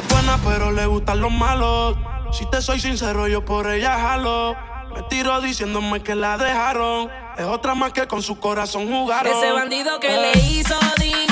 [0.00, 1.96] es buena, pero le gustan los malos.
[2.32, 4.56] Si te soy sincero, yo por ella jalo.
[4.94, 7.10] Me tiro diciéndome que la dejaron.
[7.36, 9.32] Es otra más que con su corazón jugaron.
[9.32, 10.32] Ese bandido que eh.
[10.34, 11.29] le hizo, diga.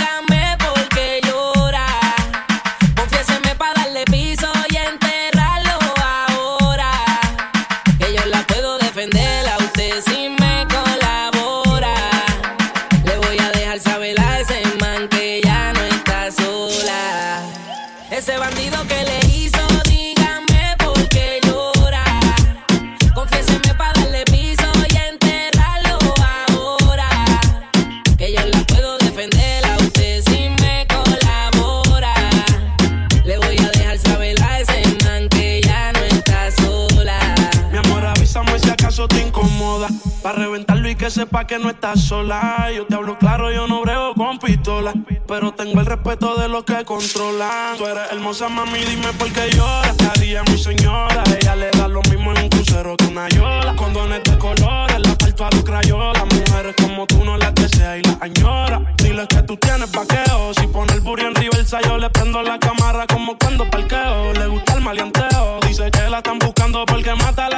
[41.08, 42.70] que sepa que no estás sola.
[42.70, 44.92] Yo te hablo claro, yo no brego con pistola.
[45.26, 47.78] Pero tengo el respeto de los que controlan.
[47.78, 49.96] Tú eres hermosa, mami, dime por qué lloras.
[49.98, 51.24] Estaría mi señora.
[51.40, 53.74] Ella le da lo mismo en un crucero que una yola.
[53.76, 56.24] Condones de colores, la parto a los crayolas.
[56.24, 58.82] Mujeres como tú no las deseas y las añoras.
[58.98, 60.52] Diles que tú tienes vaqueo.
[60.60, 64.34] Si pone el burro en reversa, yo le prendo la cámara como cuando parqueo.
[64.34, 65.60] Le gusta el maleanteo.
[65.66, 67.57] Dice que la están buscando porque mata la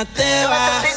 [0.00, 0.87] Até tela.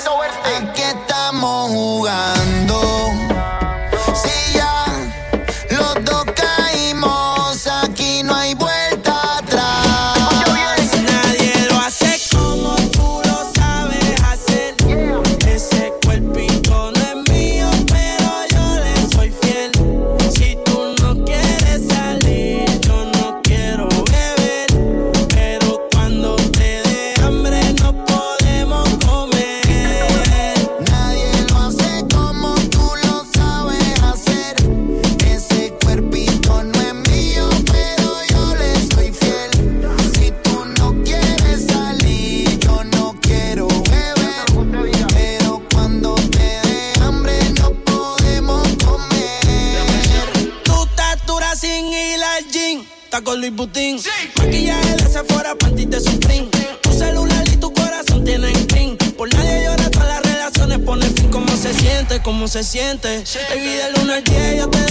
[62.52, 63.24] se siente.
[63.50, 64.91] Baby, del 1 al 10 yo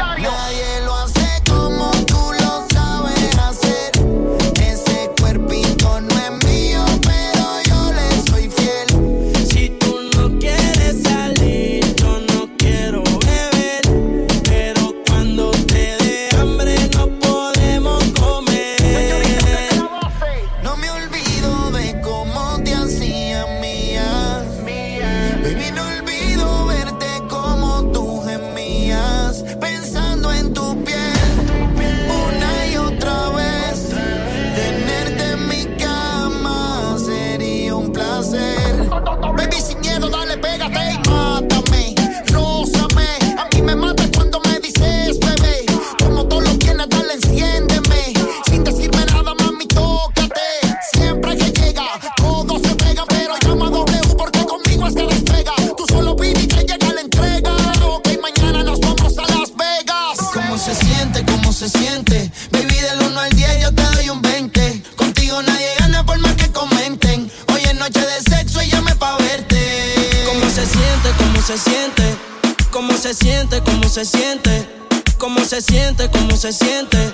[73.91, 74.69] se siente,
[75.17, 77.13] cómo se siente, cómo se siente,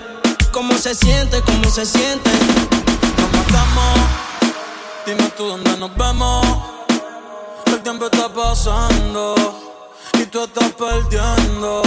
[0.52, 2.30] cómo se siente, cómo se siente.
[3.18, 4.00] Nos matamos,
[5.04, 6.46] dime tú dónde nos vemos.
[7.66, 9.34] El tiempo está pasando
[10.22, 11.82] y tú estás perdiendo.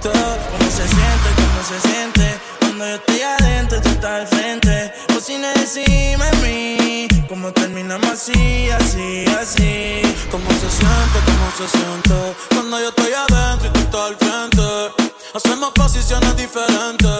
[0.00, 2.59] ¿Cómo se siente, cómo se siente?
[2.70, 4.92] Cuando yo estoy adentro, tú estás al frente.
[5.16, 10.02] O si no decime a mí, ¿cómo terminamos así, así, así?
[10.30, 11.18] ¿Cómo se siente?
[11.26, 12.36] ¿Cómo se siente?
[12.54, 15.02] Cuando yo estoy adentro y tú estás al frente.
[15.34, 17.10] Hacemos posiciones diferentes.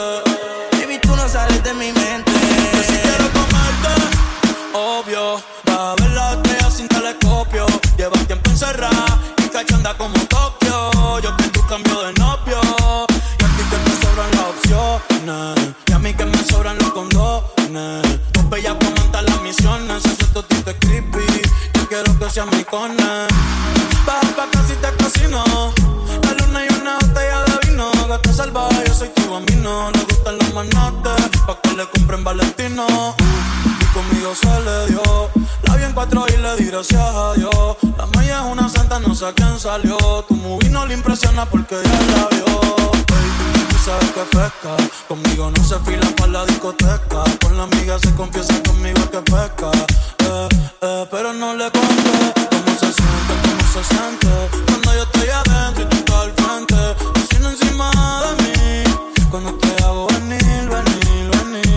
[0.71, 2.31] Baby, tú no sales de mi mente.
[2.87, 5.43] si quiero comerte, obvio.
[5.69, 7.67] Va a ver la estrella sin telescopio.
[7.97, 11.19] Lleva tiempo encerrada y cachanda como Tokio.
[11.19, 12.13] Yo que tu cambio de
[15.23, 18.21] Y a mí que me sobran los condones.
[18.33, 20.03] Dos bellas comentar las misiones.
[20.03, 21.43] Ese totito es creepy.
[21.75, 22.97] Yo quiero que sea mi cone.
[24.07, 25.45] Baja pa' casi te cocino.
[26.23, 27.91] La luna y una botella de vino.
[28.09, 29.91] Gata salvaje, yo soy tu bambino.
[29.91, 31.29] Le gustan los manates.
[31.47, 32.87] Pa' que le compren Valentino.
[33.79, 35.31] Y conmigo se le dio.
[35.65, 37.77] La vi en cuatro y le di gracias a Dios.
[37.99, 39.99] La maya es una santa, no sé a quién salió.
[40.27, 42.91] Tu movie no le impresiona porque ya la vio.
[45.09, 47.25] Conmigo no se fila para la discoteca.
[47.43, 49.71] Con la amiga se confiesa conmigo que pesca.
[50.19, 50.49] Eh,
[50.83, 54.29] eh, pero no le conté cómo se siente, cómo se siente.
[54.67, 57.21] Cuando yo estoy adentro y tú estás al frente.
[57.21, 57.91] Haciendo encima
[58.23, 58.85] de mí.
[59.31, 61.70] Cuando te hago venir, venir, venir.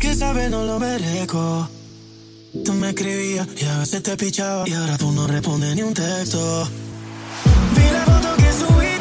[0.00, 1.68] Aunque sabes no lo merezco.
[2.64, 4.62] Tú me escribías y a veces te pichaba.
[4.68, 6.68] Y ahora tú no respondes ni un texto.
[7.74, 8.97] Vi la foto que subiste.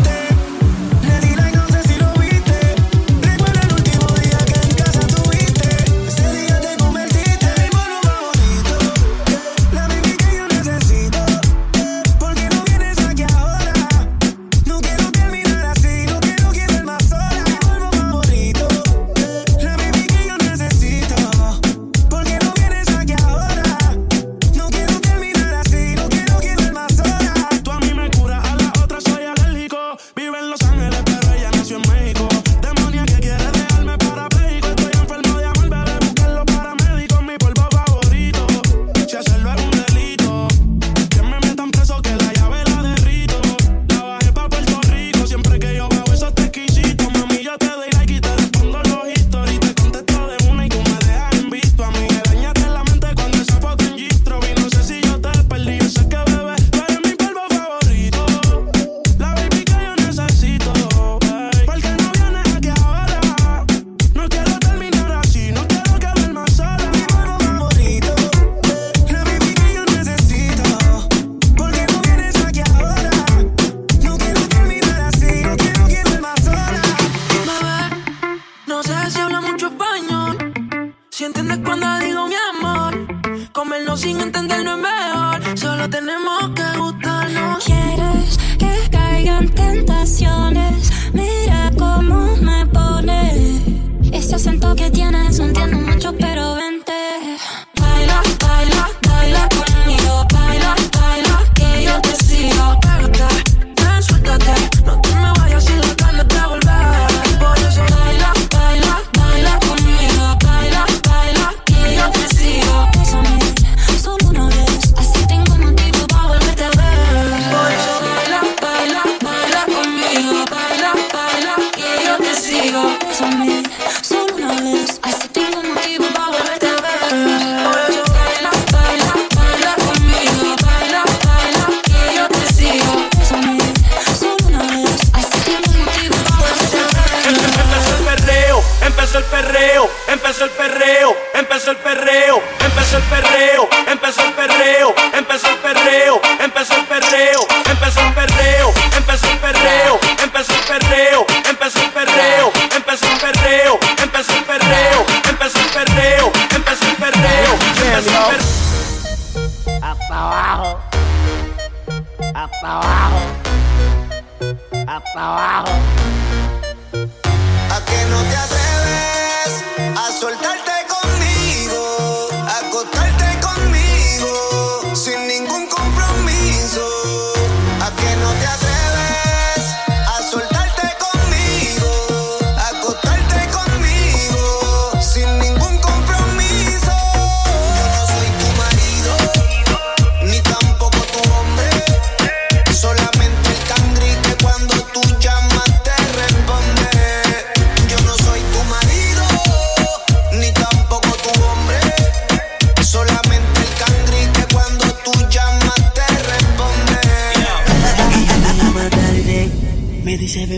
[139.08, 144.94] Empezó el perreo, empezó el perreo, empezó el perreo, empezó el perreo, empezó el perreo,
[145.14, 151.26] empezó el perreo, empezó el perreo, empezó el perreo, empezó el perreo, empezó el perreo,
[151.50, 156.32] empezó el perreo, empezó el perreo, empezó el perreo, empezó el perreo, empezó el perreo,
[156.52, 158.57] empezó el perreo.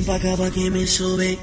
[0.05, 1.37] Pa' acá pa' que me sube.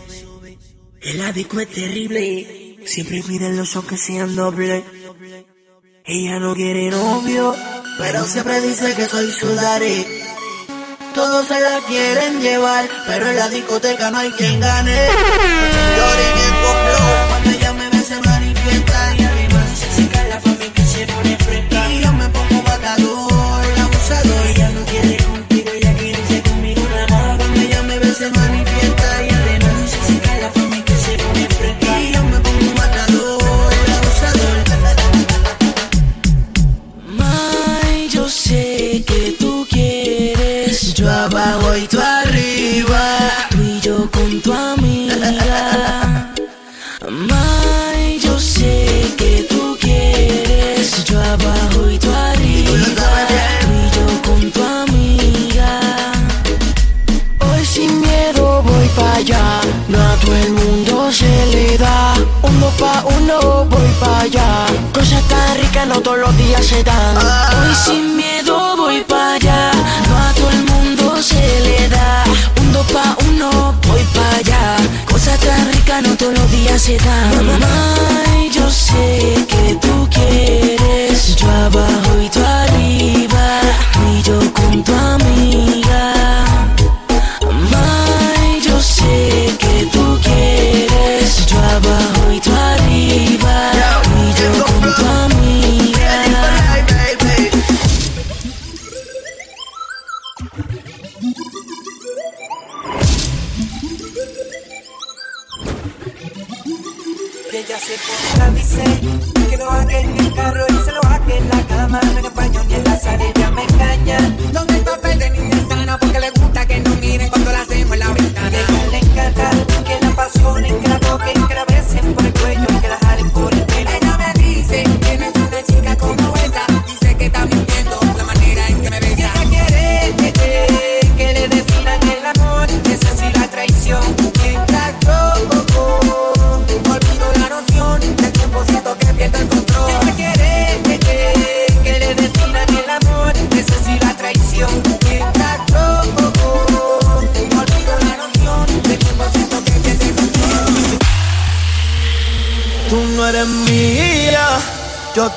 [1.01, 2.77] El disco es terrible.
[2.85, 4.83] Siempre piden los que sean doble.
[6.05, 7.55] Ella no quiere novio,
[7.99, 10.07] pero siempre dice que soy su daddy.
[11.15, 15.09] Todos se la quieren llevar, pero en la discoteca no hay quien gane.
[64.93, 67.17] Cosas tan ricas no todos los días se dan.
[67.17, 69.71] Hoy sin miedo voy para allá,
[70.09, 72.25] no a todo el mundo se le da.
[72.63, 74.77] Uno pa' uno voy para allá,
[75.09, 77.63] cosas tan ricas no todos los días se dan.
[78.29, 79.79] Ay, yo sé que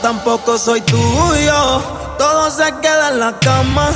[0.01, 1.82] tampoco soy tuyo.
[2.18, 3.91] Todo se queda en la cama.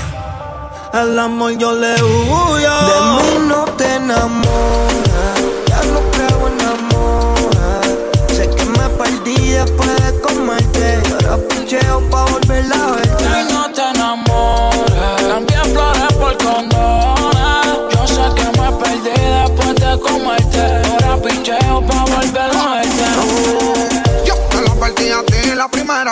[0.93, 2.75] El amor yo le huyo.
[2.89, 7.35] De mí no te enamoras, ya no creo en amor.
[8.35, 11.01] Sé que me perdí después de comerte.
[11.27, 13.17] Ahora pincheo pa' volverla a ver.
[13.39, 14.72] Y no te enamores,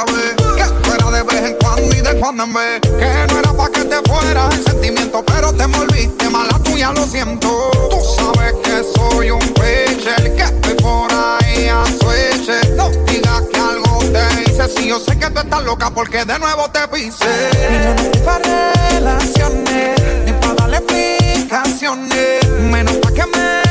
[0.05, 0.35] vez.
[0.55, 2.81] Que fuera de vez en cuando y de cuando en vez.
[2.81, 7.05] Que no era pa' que te fueras el sentimiento, pero te volviste mala tuya, lo
[7.05, 7.71] siento.
[7.89, 12.75] Tú sabes que soy un pitcher, que estoy por ahí a switch.
[12.75, 16.39] No digas que algo te hice, si yo sé que tú estás loca porque de
[16.39, 22.49] nuevo te no estoy para relaciones, ni para darle explicaciones.
[22.59, 23.70] Menos pa' que me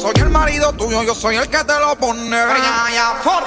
[0.00, 2.36] soy el marido tuyo, yo soy el que te lo pone.
[3.22, 3.44] For.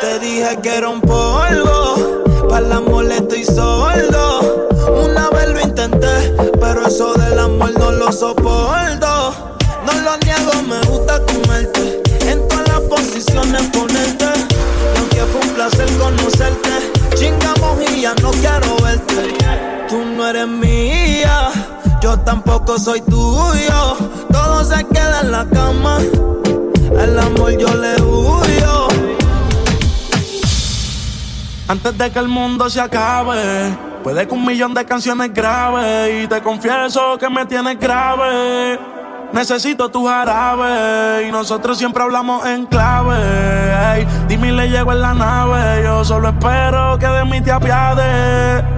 [0.00, 4.68] Te dije que era un polvo, para el amor estoy sordo.
[5.04, 9.56] Una vez lo intenté, pero eso del amor no lo soporto.
[9.84, 12.00] No lo niego, me gusta comerte,
[12.30, 14.26] en todas las posiciones ponerte.
[14.94, 19.36] Y aunque fue un placer conocerte, chingamos y ya no quiero verte.
[19.88, 21.50] Tú no eres mía,
[22.00, 23.96] yo tampoco soy tuyo.
[24.30, 25.98] Todo se queda en la cama,
[26.98, 28.88] el amor yo le huyo.
[31.68, 36.22] Antes de que el mundo se acabe, puede que un millón de canciones grabe.
[36.22, 38.78] Y te confieso que me tienes grave.
[39.32, 41.28] Necesito tu jarabe.
[41.28, 44.06] Y nosotros siempre hablamos en clave.
[44.28, 45.82] Dime le llego en la nave.
[45.84, 48.77] Yo solo espero que de mí te apiades.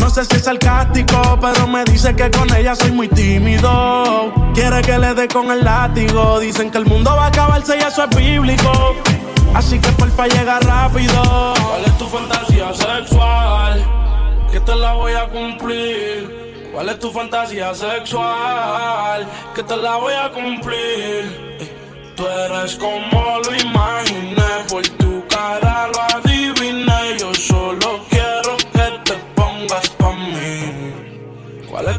[0.00, 4.32] No sé si es sarcástico, pero me dice que con ella soy muy tímido.
[4.54, 6.40] Quiere que le dé con el látigo.
[6.40, 8.96] Dicen que el mundo va a acabarse y eso es bíblico.
[9.54, 11.54] Así que porfa llega rápido.
[11.54, 13.84] ¿Cuál es tu fantasía sexual?
[14.50, 16.70] Que te la voy a cumplir.
[16.72, 19.26] ¿Cuál es tu fantasía sexual?
[19.54, 21.58] Que te la voy a cumplir.
[21.60, 27.18] Eh, tú eres como lo imaginé por tu cara lo adiviné.
[27.18, 27.79] Yo solo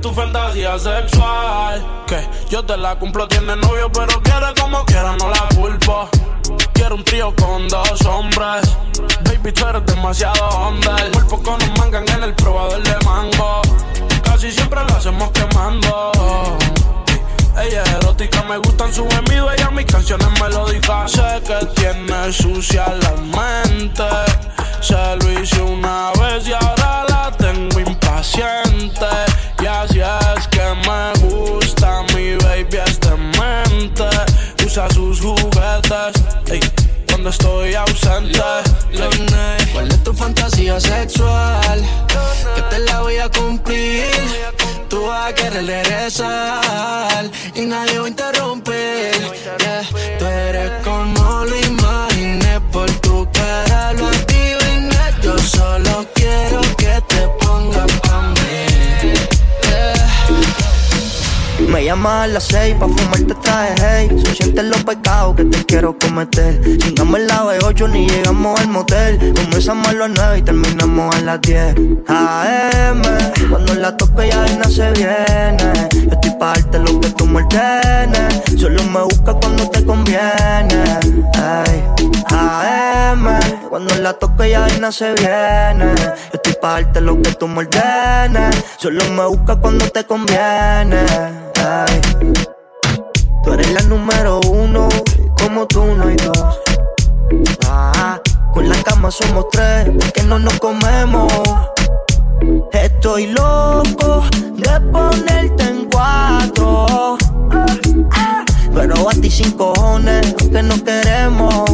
[0.02, 2.04] tu fantasía sexual?
[2.08, 6.10] Que yo te la cumplo, tiene novio, pero quiere como quiera, no la culpo.
[6.74, 8.62] Quiero un trío con dos hombres.
[9.24, 10.96] Baby, tú eres demasiado onda.
[10.98, 13.62] El con un mangan en el probador de mango.
[14.24, 16.12] Casi siempre lo hacemos quemando.
[17.62, 21.12] Ella es erótica, me gustan sus gemidos, ella mis canciones melódicas.
[21.12, 24.04] Sé que tiene sucia la mente.
[24.82, 25.30] Se lo
[37.08, 38.40] cuando estoy ausente.
[39.74, 41.84] ¿Cuál es tu fantasía sexual?
[42.56, 44.06] Que te la voy a cumplir.
[44.90, 48.71] Tú vas a querer regresar y nadie va a interrumpir.
[61.92, 64.24] Llamas a las seis pa' fumarte traje hey.
[64.56, 66.62] Son los pecados que te quiero cometer.
[66.62, 69.34] Llegamos en la B8 ni llegamos al motel.
[69.36, 71.76] Comenzamos a las 9 y terminamos a las 10
[72.08, 73.02] AM
[73.50, 75.90] Cuando la toque ya no se viene.
[75.92, 78.42] Yo estoy pa' darte lo que tú me ordenes.
[78.58, 80.84] Solo me busca cuando te conviene
[81.36, 81.84] Ay.
[82.30, 83.28] AM
[83.70, 85.94] Cuando la toque ya no se viene.
[85.98, 88.64] Yo estoy pa' darte lo que tú me ordenes.
[88.78, 91.51] Solo me busca cuando te conviene
[93.44, 94.90] Tú eres la número uno,
[95.42, 96.60] como tú no hay dos.
[97.68, 98.20] Ah,
[98.54, 101.32] con la cama somos tres, porque no nos comemos.
[102.72, 104.24] Estoy loco
[104.56, 107.18] de ponerte en cuatro.
[108.74, 111.66] Pero a ti sin cojones, aunque no queremos.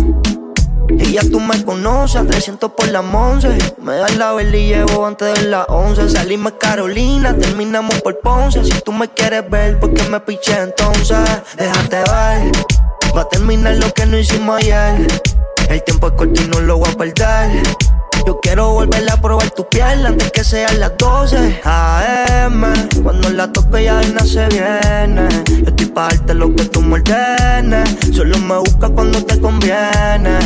[0.90, 3.58] Y ya tú me conoces, a 300 por la once.
[3.82, 6.10] Me das la vela y llevo antes de las 11.
[6.10, 8.64] Salimos Carolina, terminamos por Ponce.
[8.64, 11.18] Si tú me quieres ver, ¿por qué me piché entonces?
[11.58, 12.52] Déjate ver,
[13.16, 15.08] va a terminar lo que no hicimos ayer.
[15.70, 17.87] El tiempo es corto y no lo voy a perder.
[18.28, 22.62] Yo quiero volver a probar tu piel antes que sean las 12 AM.
[23.02, 25.30] Cuando la toque ya no se viene.
[25.48, 27.88] Yo estoy pa' darte lo que tú me ordenes.
[28.14, 30.40] Solo me busca cuando te conviene.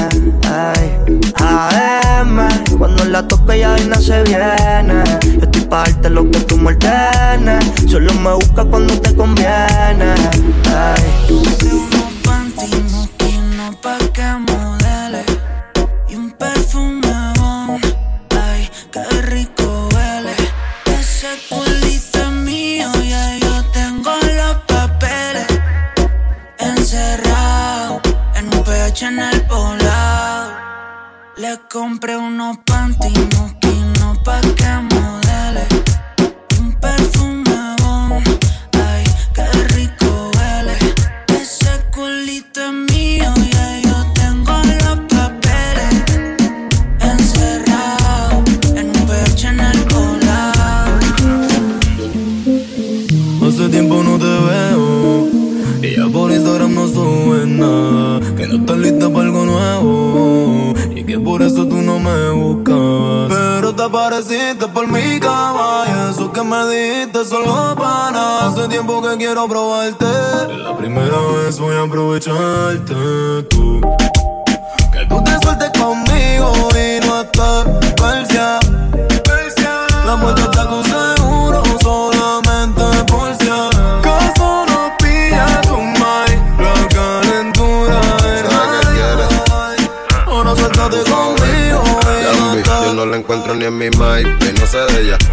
[0.48, 0.96] Ay.
[1.38, 2.48] AM.
[2.78, 5.04] Cuando la toque ya no se viene.
[5.24, 7.66] Yo estoy pa' darte lo que tú me ordenes.
[7.90, 10.14] Solo me busca cuando te conviene.
[10.68, 11.81] Ay.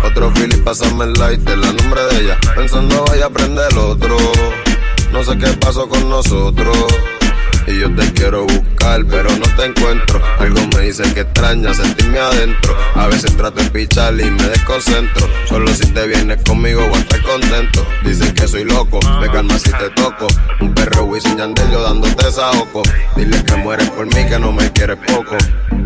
[0.04, 2.38] Otro feeling, pásame el light de la nombre de ella.
[2.54, 4.16] Pensando vaya a prender otro.
[5.12, 6.76] No sé qué pasó con nosotros.
[7.68, 10.22] Y yo te quiero buscar, pero no te encuentro.
[10.38, 12.74] Algo me dice que extraña sentirme adentro.
[12.94, 15.28] A veces trato de pichar y me desconcentro.
[15.46, 17.86] Solo si te vienes conmigo voy a estar contento.
[18.04, 20.26] Dicen que soy loco, me calma si te toco.
[20.60, 22.82] Un perro Wisin Yandelio dándote desahogo.
[23.16, 25.36] Dile que mueres por mí, que no me quieres poco.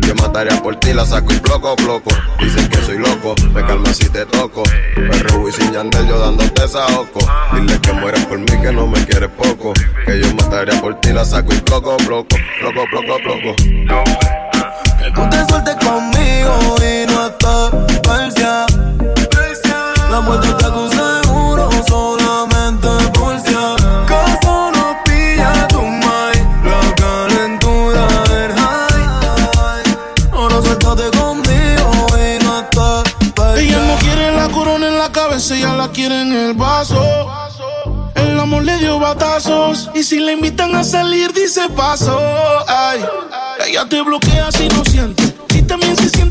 [0.07, 2.11] Yo mataría por ti, la saco y bloco, bloco.
[2.39, 4.63] Dicen que soy loco, me calma si te toco.
[4.95, 7.19] Un Perro Wisin Yandelio dándote desahogo.
[7.53, 9.73] Dile que mueres por mí, que no me quieres poco.
[10.05, 13.55] Que yo mataría por ti, la saco y bloco loco, loco, loco, loco, loco.
[14.99, 17.71] Que tú te sueltes conmigo y no estás
[18.03, 18.65] parcia.
[20.11, 21.12] La muerte te acusa
[40.03, 42.19] Si la invitan a salir, dice paso.
[42.67, 42.99] Ay,
[43.65, 45.23] ella te bloquea si no siente.
[45.55, 46.22] Y también se siente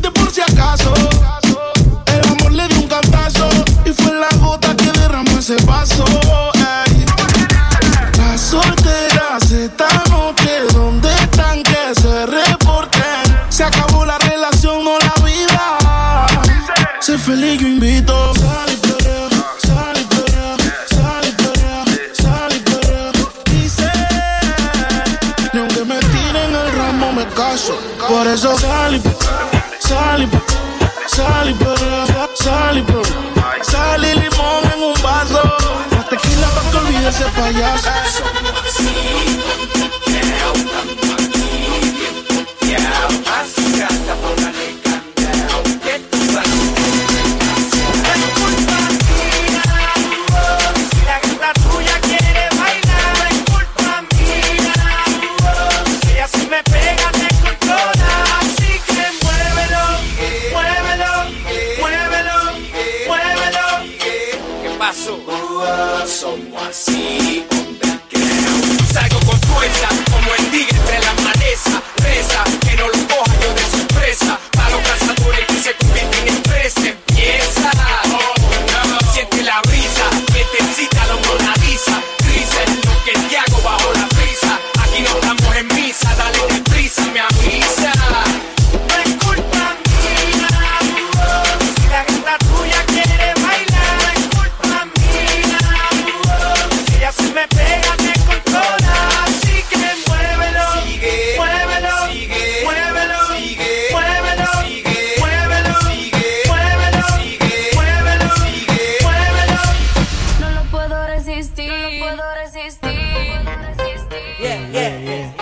[112.65, 113.83] Este, este, este.
[113.83, 114.19] desistir.
[114.39, 115.33] Yeah, yeah, yeah.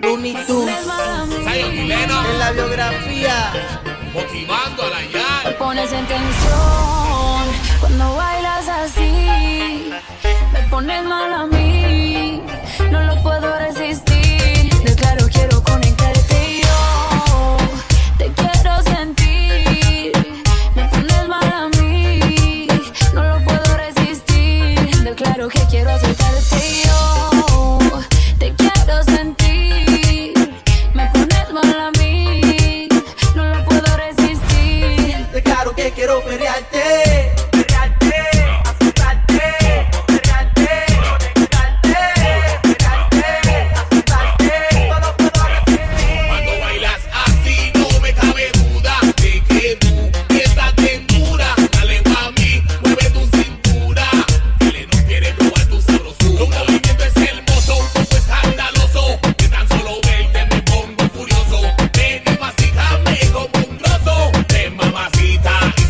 [0.00, 0.74] Looney Tunes.
[1.46, 3.52] En la biografía.
[4.14, 5.42] Motivando a la yal.
[5.44, 7.44] Te pones en tensión
[7.80, 9.92] cuando bailas así.
[10.54, 11.59] Me pones mal a mí.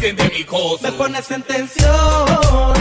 [0.00, 0.90] entiende mi cosa.
[0.90, 2.79] Me pones en.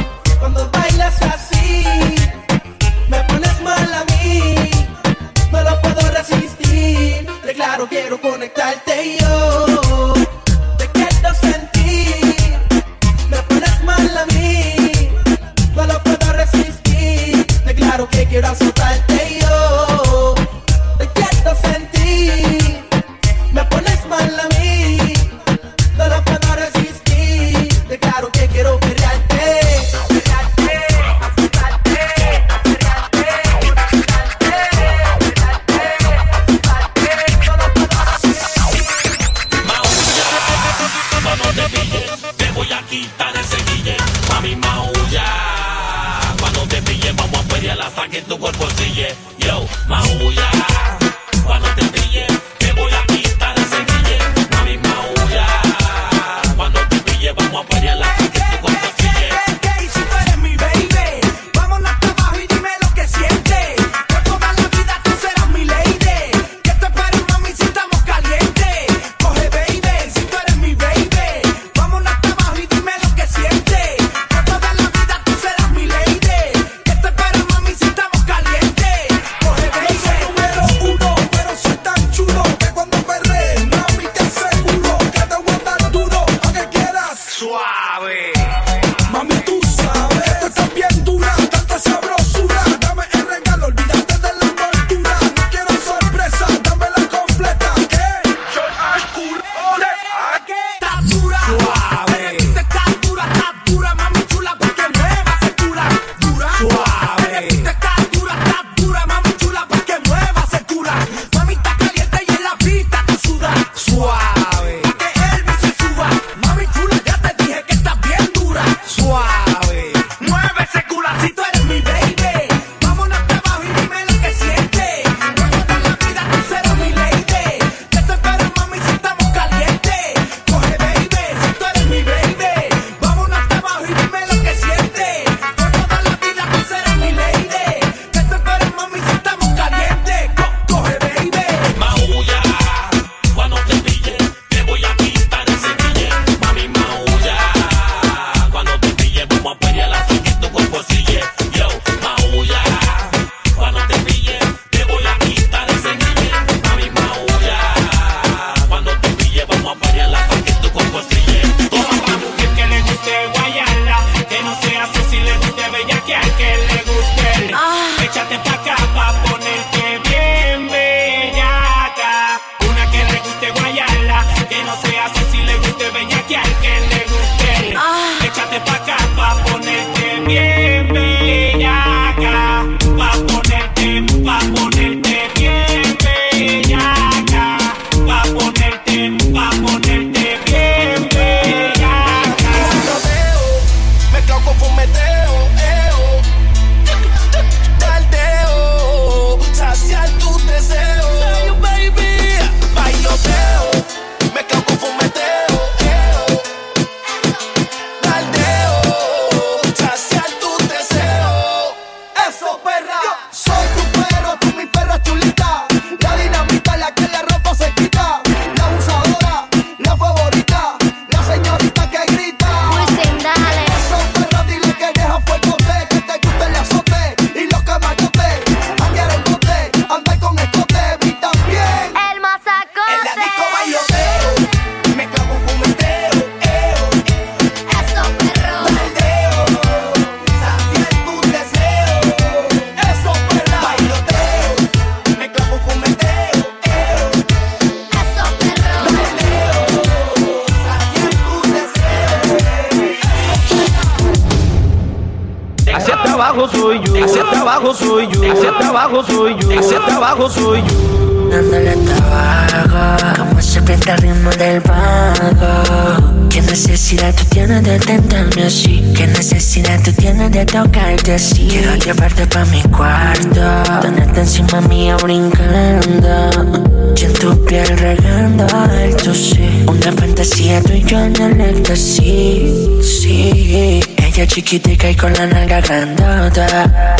[269.79, 271.47] Tú tienes de tocarte así?
[271.47, 273.41] Quiero llevarte pa' mi cuarto,
[273.81, 276.93] tenerte encima mía brincando.
[276.95, 282.51] Y en tu piel regando el sí Una fantasía tú y yo en el éxtasis,
[282.83, 283.81] sí.
[283.97, 286.97] Ella chiquitica y con la nalga grandota.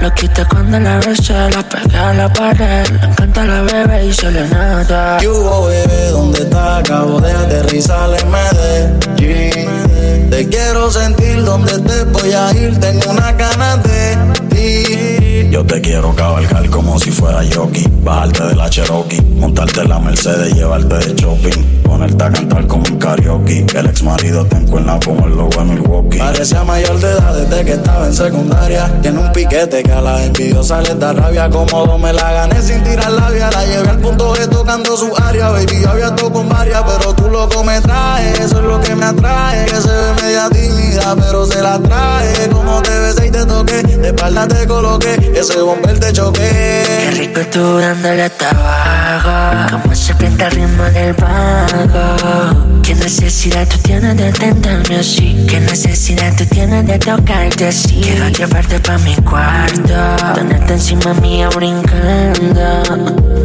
[0.00, 2.86] Lo quita cuando la besa, la pega a la pared.
[2.88, 5.16] Le encanta la bebé y se le nota.
[5.18, 6.10] ¿Qué hubo, bebé?
[6.10, 6.80] ¿Dónde estás?
[6.80, 9.95] Acabo de aterrizar en Medellín.
[10.30, 12.78] Te quiero sentir donde te voy a ir.
[12.78, 14.16] Tengo una ganas de
[14.50, 15.15] ti.
[15.56, 17.90] Yo te quiero cabalgar como si fuera jockey.
[18.04, 21.82] Bajarte de la Cherokee, montarte en la Mercedes, llevarte de shopping.
[21.82, 23.64] Ponerte a cantar como un karaoke.
[23.74, 26.18] El ex marido te encuentra como el logo de Milwaukee.
[26.18, 29.00] Parecía mayor de edad desde que estaba en secundaria.
[29.00, 31.48] Tiene un piquete que a las envidiosas les da rabia.
[31.48, 33.50] Cómodo me la gané sin tirar labia.
[33.50, 35.48] La llevé al punto de tocando su área.
[35.48, 38.40] Baby, yo había tocado con varias, pero tú loco me traes.
[38.40, 39.64] Eso es lo que me atrae.
[39.64, 42.50] Que se ve media tímida, pero se la trae.
[42.52, 43.82] Como te besé y te toqué.
[43.82, 45.16] De espalda te coloqué.
[45.48, 46.42] Ese bomber te choqué.
[46.42, 53.78] Qué rico tú dándole tabaco Como se pinta el ritmo del vago ¿Qué necesidad tú
[53.78, 55.46] tienes de tentarme así?
[55.48, 58.00] ¿Qué necesidad tú tienes de tocarte así?
[58.02, 62.82] Quiero llevarte pa' mi cuarto Tenerte encima mía brincando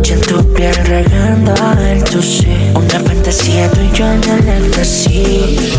[0.04, 5.76] Y en tu piel regando el sí Una fantasía tú y yo en el éxtasis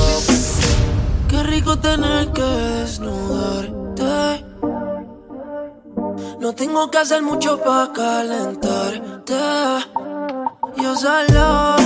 [1.29, 4.52] Qué rico tener que desnudarte.
[6.43, 9.33] No tengo que hacer mucho para calentarte.
[10.77, 11.77] Yo solo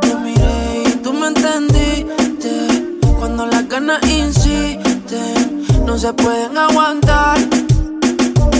[0.00, 2.96] te miré y tú me entendiste.
[3.18, 7.36] Cuando las ganas insisten, no se pueden aguantar.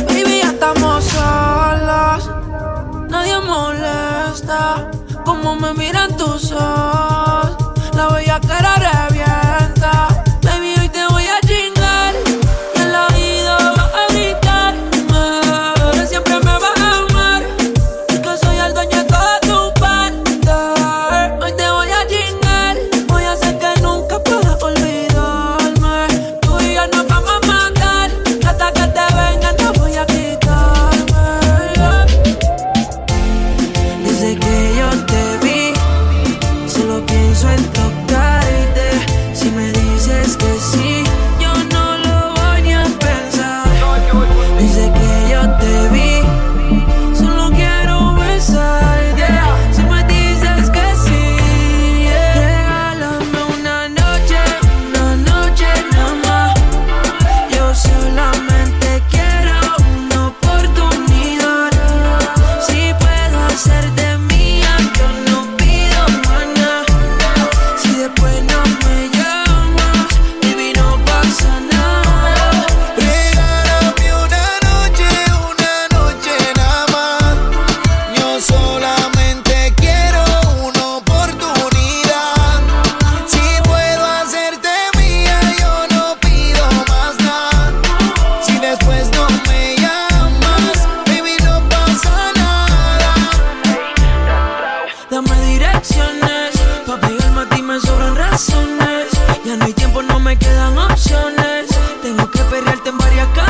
[0.08, 2.30] Baby, ya estamos solos.
[3.08, 4.90] Nadie molesta.
[5.24, 7.56] Como me miran tus ojos.
[7.94, 9.75] La bella cara revienta.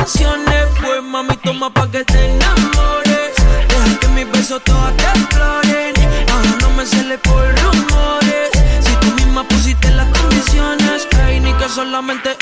[0.07, 0.65] Canciones.
[0.81, 3.33] Pues mami, toma pa' que te enamores.
[3.67, 5.93] Deja que mis besos todas te exploren.
[6.31, 8.49] Ahora no me cele por rumores.
[8.79, 12.35] Si tú misma pusiste las condiciones, ay, ni que solamente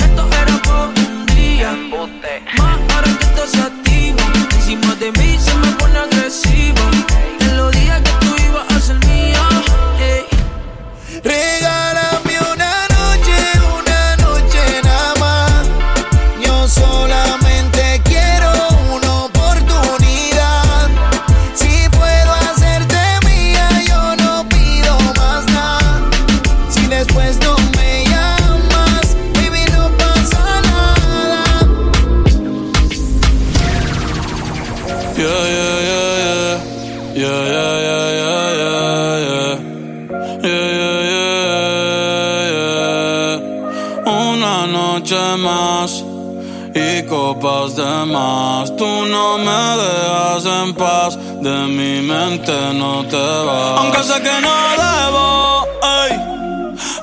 [49.76, 53.78] dejas en paz, de mi mente no te vas.
[53.80, 55.66] Aunque sé que no debo,
[56.00, 56.12] ey,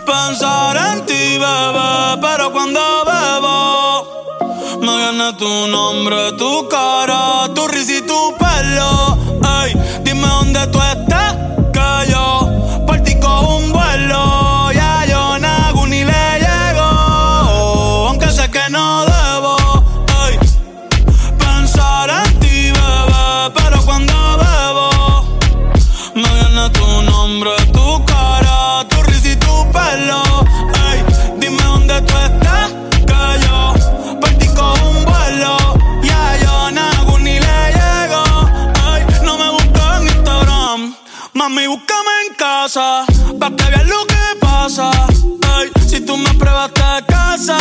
[0.06, 4.14] pensar en ti, bebé, pero cuando bebo.
[4.82, 9.18] Me viene tu nombre, tu cara, tu risa y tu pelo.
[9.64, 9.74] Ey,
[10.04, 11.13] dime dónde tú estás,
[45.94, 46.72] si tú me pruebas
[47.08, 47.58] casa.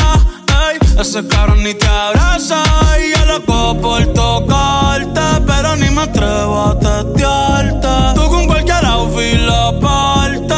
[0.70, 2.62] Ey, ese cabrón ni te abraza.
[3.04, 7.88] Y yo loco por tocarte, pero ni me atrevo a testearte.
[8.14, 10.54] Tú con cualquier outfit la parte.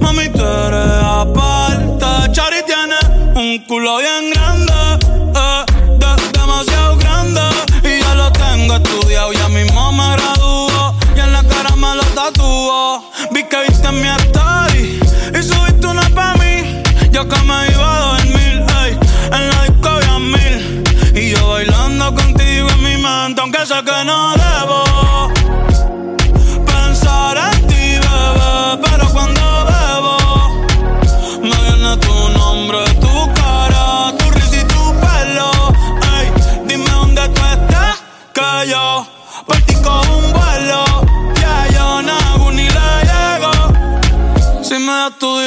[0.00, 2.06] Mami, tú eres aparte.
[2.32, 2.98] Chari tiene
[3.34, 4.72] un culo bien grande.
[5.34, 5.64] eh,
[6.00, 7.40] de- demasiado grande.
[7.82, 9.32] Y ya lo tengo estudiado.
[9.32, 10.94] Ya mismo me gradúo.
[11.16, 13.02] Y en la cara me lo tatúo.
[13.32, 14.06] Vi que viste mi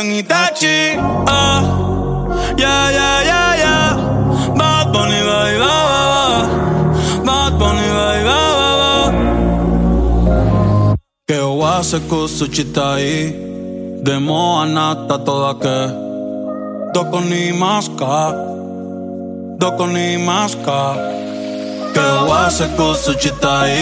[0.00, 0.96] en Itachi
[1.26, 1.60] ah.
[2.56, 3.88] Yeah, yeah, yeah, yeah.
[4.58, 6.24] Bad Bunny, ba, ba, ba.
[7.26, 8.92] Bad Bunny, ba, ba, ba.
[11.28, 13.14] Que wase kusuchitai
[14.04, 15.78] Demo anata toda que
[16.94, 18.32] Doko ni maska
[19.60, 20.80] Doko ni maska
[21.94, 23.76] Que wase kusuchitai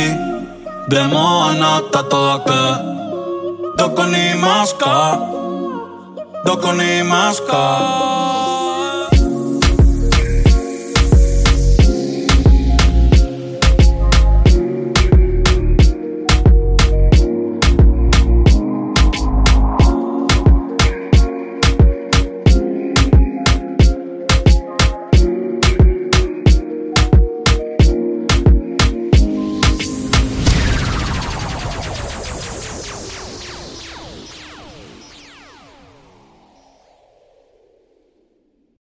[0.91, 2.63] Demo anata toda que
[3.79, 5.38] Doko ni maska
[6.45, 8.38] Dos con más cap.